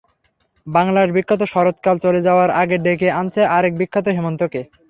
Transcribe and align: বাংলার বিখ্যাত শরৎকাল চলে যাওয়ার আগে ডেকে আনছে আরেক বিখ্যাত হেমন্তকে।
বাংলার 0.67 1.07
বিখ্যাত 1.15 1.41
শরৎকাল 1.53 1.95
চলে 2.05 2.19
যাওয়ার 2.27 2.49
আগে 2.61 2.75
ডেকে 2.85 3.07
আনছে 3.19 3.41
আরেক 3.55 3.73
বিখ্যাত 3.79 4.05
হেমন্তকে। 4.15 4.61